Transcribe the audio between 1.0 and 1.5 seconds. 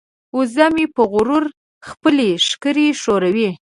غرور